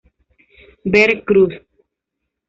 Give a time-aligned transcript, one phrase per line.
[0.93, 1.53] Ver cruz.